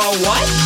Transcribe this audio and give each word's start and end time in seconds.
what? 0.00 0.57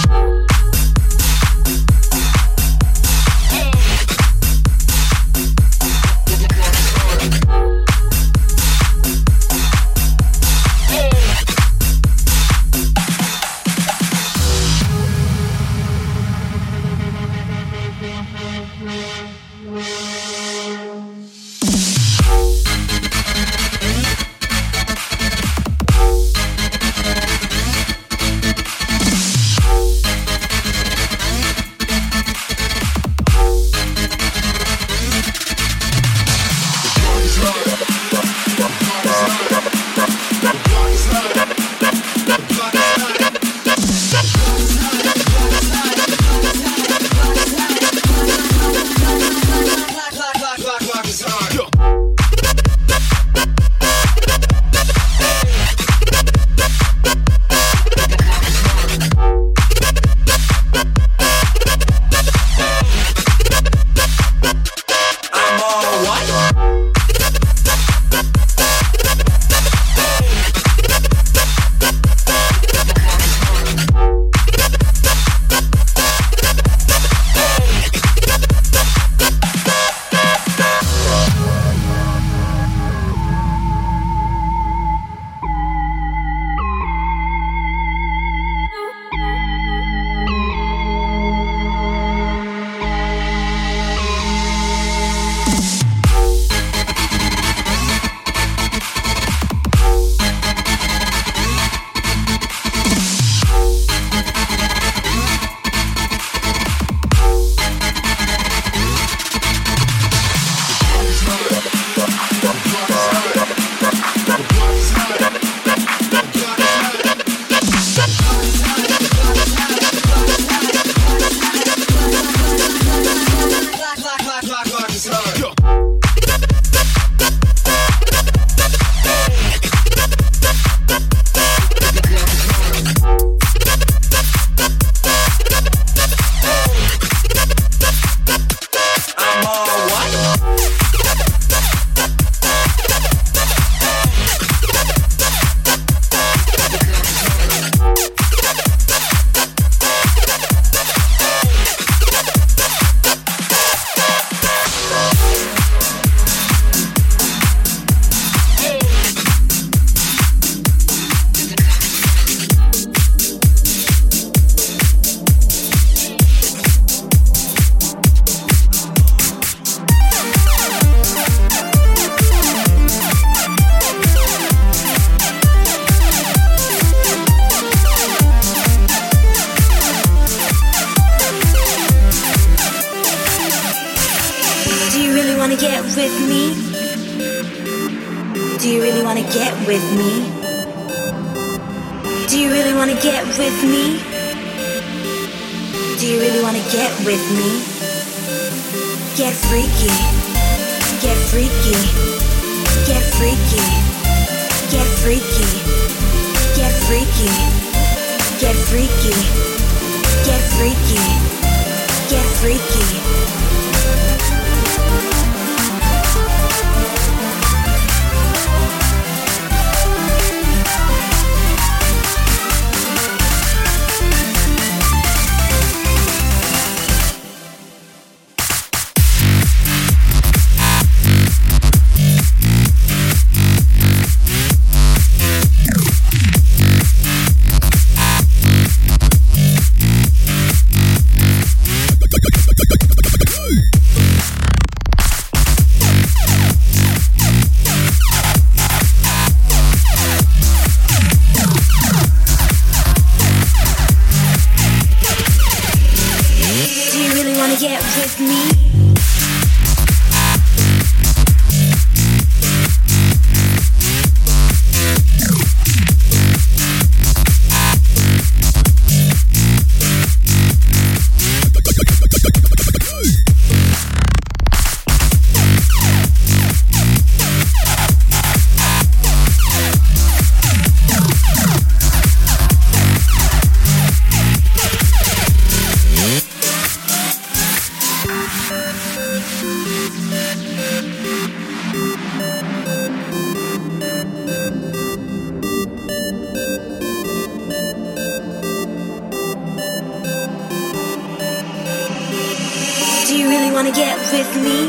Get 303.74 303.96
with 304.12 304.36
me? 304.36 304.68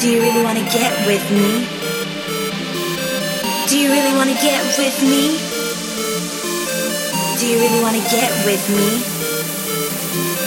Do 0.00 0.08
you 0.08 0.22
really 0.22 0.42
wanna 0.42 0.64
get 0.72 0.92
with 1.06 1.24
me? 1.30 1.66
Do 3.68 3.78
you 3.78 3.90
really 3.90 4.16
wanna 4.16 4.32
get 4.40 4.64
with 4.78 5.02
me? 5.02 5.36
Do 7.38 7.46
you 7.46 7.58
really 7.60 7.82
wanna 7.82 8.00
get 8.08 8.32
with 8.46 8.64
me? 8.72 8.88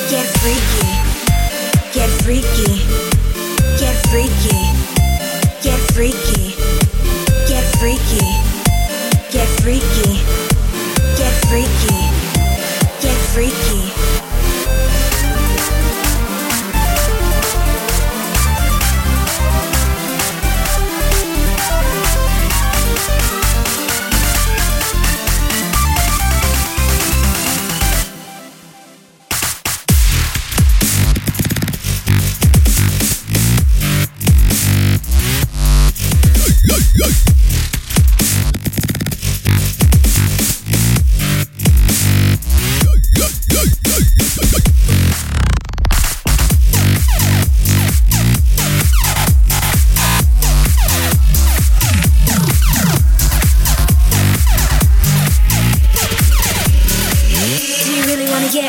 Get 0.10 0.26
freaky, 0.42 0.90
get 1.94 2.10
freaky, 2.26 2.82
get 3.78 3.96
freaky, 4.10 4.60
get 5.62 5.80
freaky, 5.94 6.56
get 7.48 7.66
freaky, 7.78 8.26
get 9.30 9.48
freaky, 9.62 10.10
get 11.16 11.34
freaky, 11.46 12.00
get 13.02 13.18
freaky. 13.34 13.89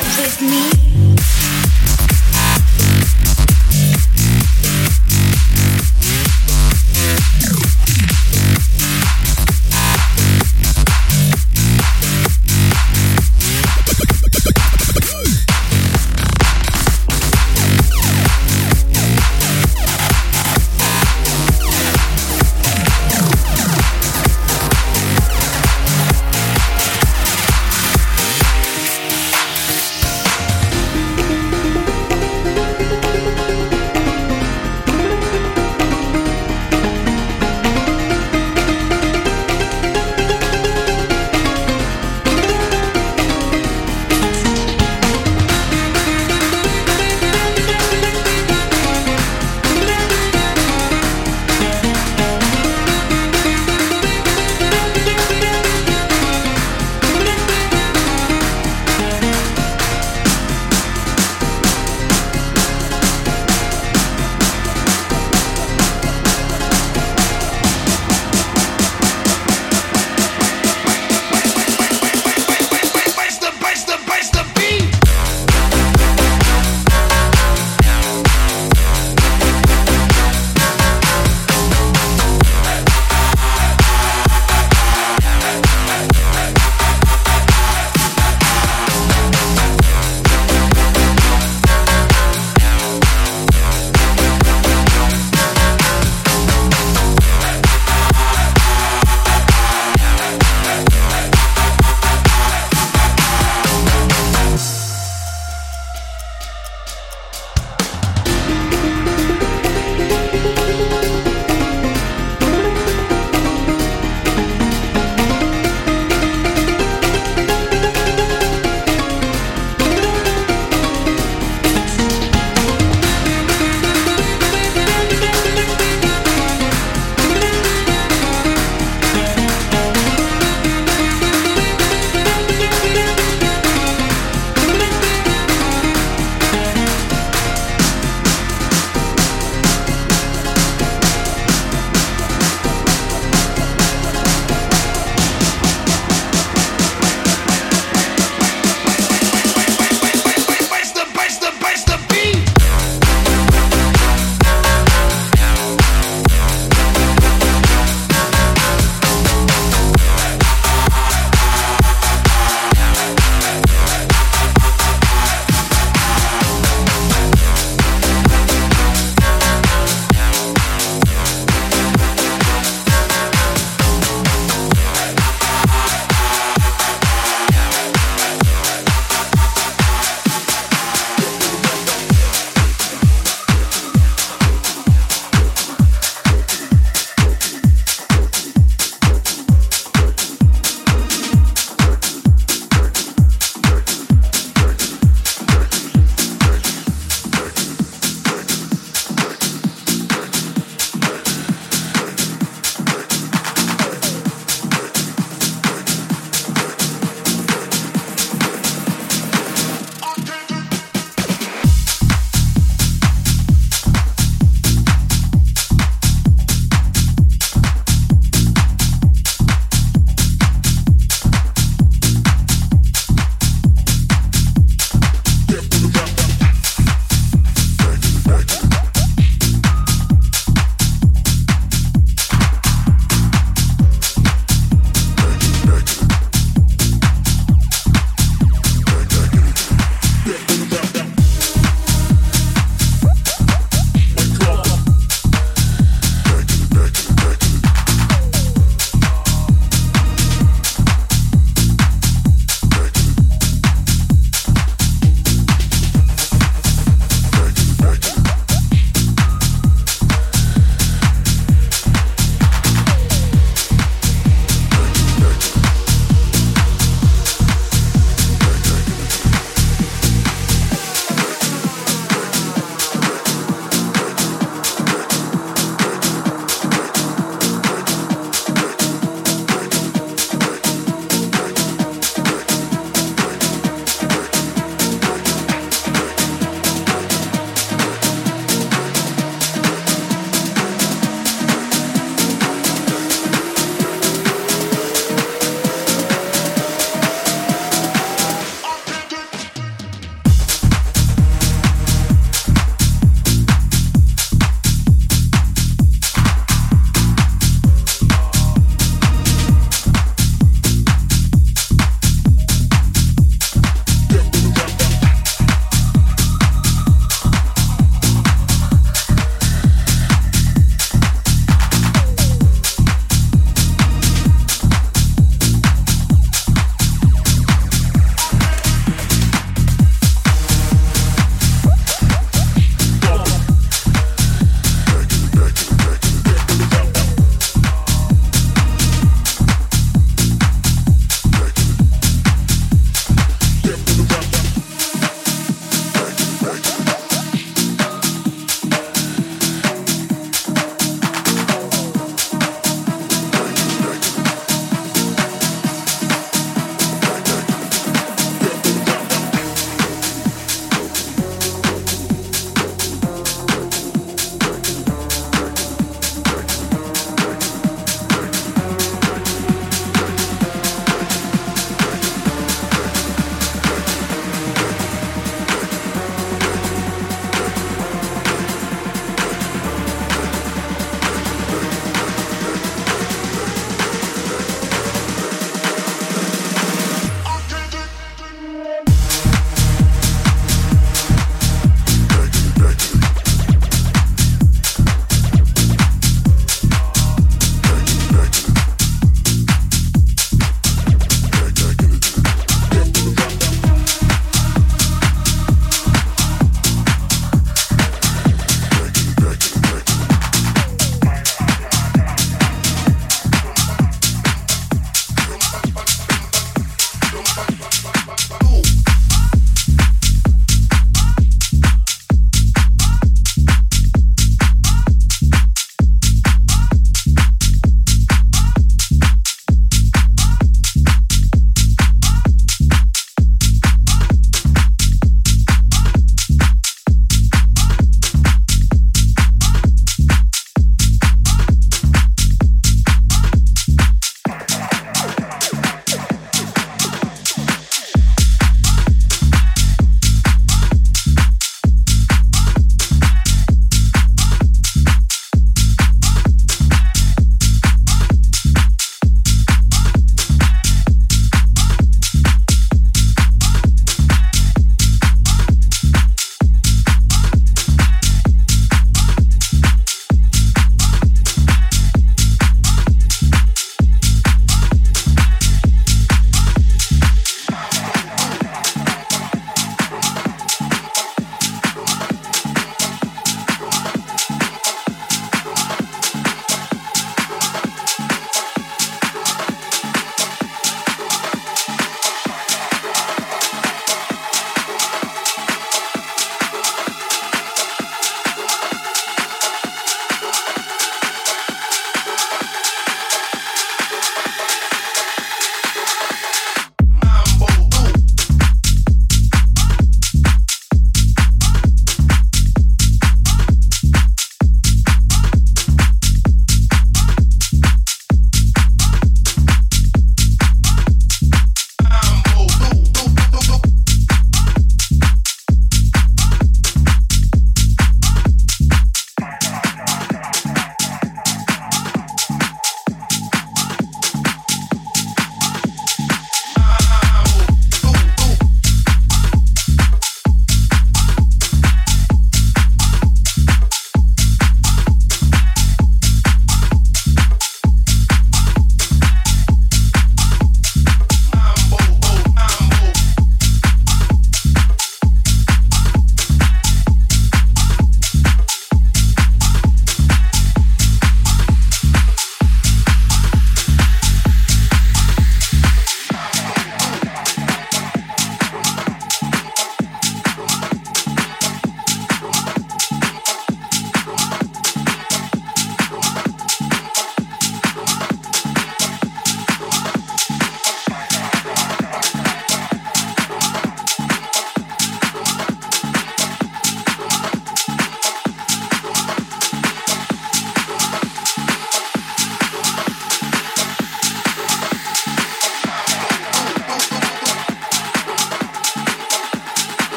with 0.00 0.42
me? 0.42 0.97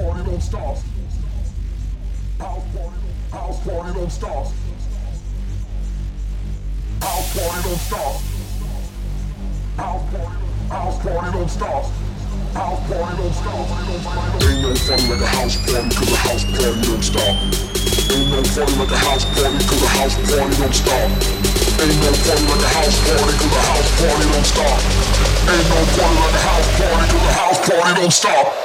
party 0.00 0.22
don't 0.24 0.40
stop. 0.40 0.76
House 2.38 2.64
party, 2.72 3.00
house 3.32 3.60
party 3.66 3.92
don't 3.92 4.10
stop. 4.10 4.46
House 7.00 7.28
party 7.36 7.60
don't 7.68 7.80
stop. 7.80 8.14
House 9.76 10.04
party, 10.10 10.36
house 10.68 10.98
party 11.04 11.30
don't 11.36 11.50
stop. 11.50 11.84
House 12.54 12.80
party 12.88 13.16
don't 13.20 13.34
stop. 13.34 13.66
Ain't 14.40 14.62
no 14.62 14.74
fun 14.74 15.00
like 15.10 15.20
a 15.20 15.26
house 15.26 15.56
party, 15.68 15.88
cause 15.92 16.12
a 16.12 16.16
house 16.16 16.44
party 16.44 16.80
don't 16.80 17.04
stop. 17.04 17.36
Ain't 18.10 18.30
no 18.30 18.40
fun 18.44 18.70
like 18.80 18.90
a 18.90 18.98
house 19.04 19.24
party, 19.36 19.60
cause 19.68 19.82
a 19.82 19.88
house 20.00 20.16
party 20.16 20.56
don't 20.56 20.74
stop. 20.80 21.08
Ain't 21.80 21.96
no 22.00 22.12
fun 22.24 22.40
like 22.48 22.64
a 22.64 22.72
house 22.72 22.96
party, 23.04 23.32
cause 23.36 23.52
a 23.52 23.62
house 23.68 23.90
party 24.00 24.24
don't 24.32 24.48
stop. 24.48 24.80
Ain't 25.50 25.68
no 25.68 25.80
fun 25.92 26.12
like 26.16 26.34
a 26.34 26.42
house 26.48 26.68
party, 26.80 27.04
cause 27.12 27.26
a 27.26 27.32
house 27.36 27.60
party 27.68 28.00
don't 28.00 28.12
stop. 28.12 28.59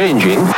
Changing. 0.00 0.49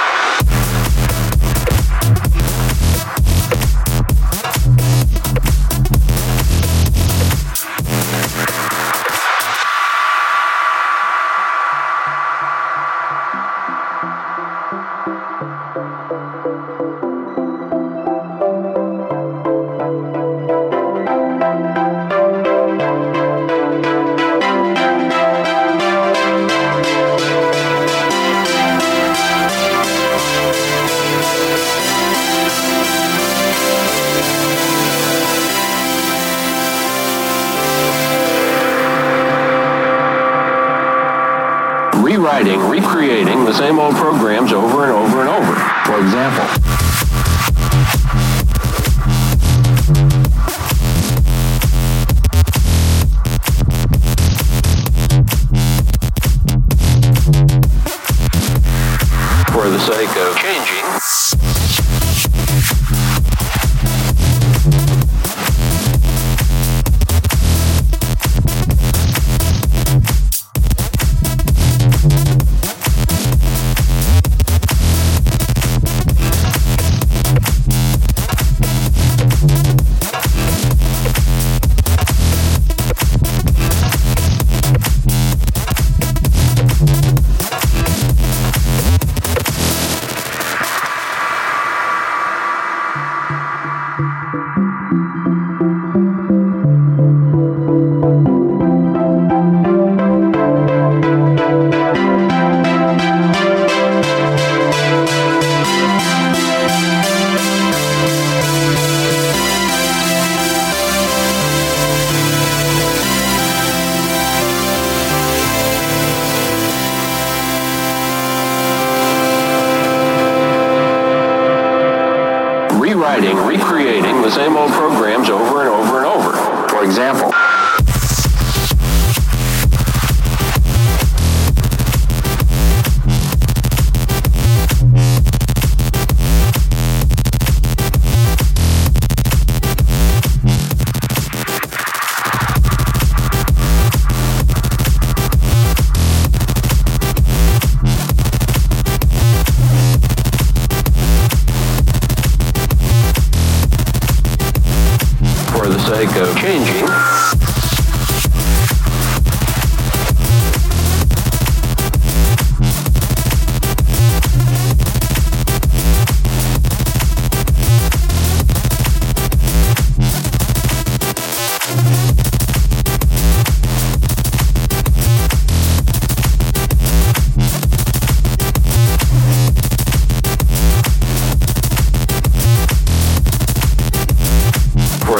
Rewriting, 42.22 42.60
recreating 42.68 43.44
the 43.44 43.52
same 43.52 43.80
old 43.80 43.96
programs 43.96 44.52
over 44.52 44.84
and 44.84 44.92
over 44.92 45.20
and 45.22 45.28
over. 45.28 45.54
For 45.86 46.00
example, 46.00 46.81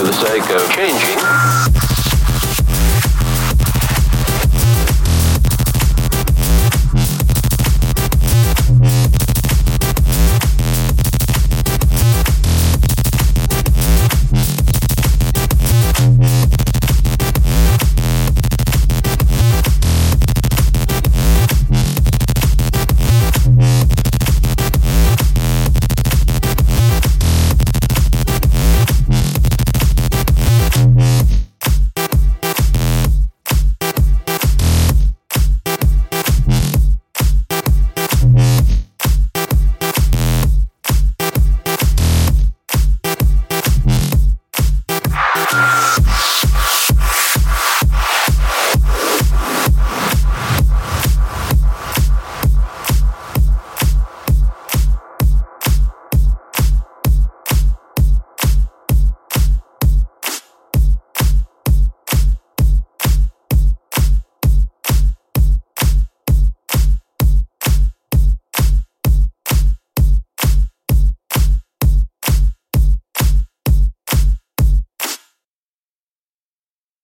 for 0.03 0.09
the 0.09 0.15
sake 0.15 0.51
of 0.51 0.69
changing. 0.73 1.72